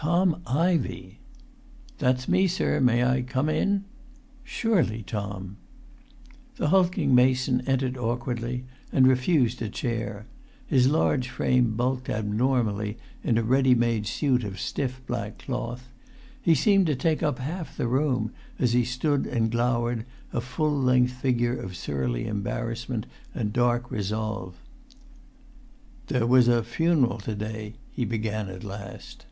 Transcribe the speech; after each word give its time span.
"Tom 0.00 0.40
Ivey!" 0.46 1.18
"That's 1.98 2.28
me, 2.28 2.46
sir; 2.46 2.78
may 2.80 3.04
I 3.04 3.20
come 3.20 3.48
in?" 3.48 3.84
"Surely, 4.44 5.02
Tom." 5.02 5.56
The 6.54 6.68
hulking 6.68 7.16
mason 7.16 7.64
entered 7.66 7.96
awkwardly, 7.98 8.64
and 8.92 9.08
refused 9.08 9.60
a 9.60 9.68
chair. 9.68 10.26
His 10.68 10.88
large 10.88 11.28
frame 11.28 11.74
bulked 11.74 12.08
abnormally 12.08 12.96
in 13.24 13.38
a 13.38 13.42
ready 13.42 13.74
made 13.74 14.06
suit 14.06 14.44
of 14.44 14.60
stiff 14.60 15.00
black 15.08 15.36
cloth. 15.38 15.88
He 16.40 16.54
seemed 16.54 16.86
to 16.86 16.94
take 16.94 17.20
up 17.24 17.40
half 17.40 17.76
the 17.76 17.88
room, 17.88 18.30
as 18.56 18.74
he 18.74 18.84
stood 18.84 19.26
and 19.26 19.50
glowered, 19.50 20.04
a 20.32 20.40
full 20.40 20.80
length 20.80 21.10
figure 21.10 21.58
of 21.60 21.74
surly 21.76 22.24
embarrassment 22.28 23.06
and 23.34 23.52
dark 23.52 23.90
resolve. 23.90 24.62
"There 26.06 26.26
was 26.28 26.46
a 26.46 26.62
funeral 26.62 27.18
to 27.18 27.34
day," 27.34 27.74
he 27.90 28.04
began 28.04 28.48
at 28.48 28.62
last. 28.62 29.24